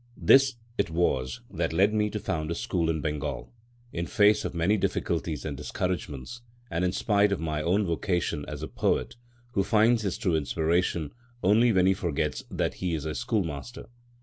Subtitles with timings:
[0.17, 3.53] This it was that led me to found a school in Bengal,
[3.93, 8.63] in face of many difficulties and discouragements, and in spite of my own vocation as
[8.63, 9.15] a poet,
[9.51, 11.11] who finds his true inspiration
[11.43, 13.89] only when he forgets that he is a schoolmaster.